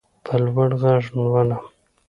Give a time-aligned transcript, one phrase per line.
[0.25, 1.63] په لوړ غږ لولم.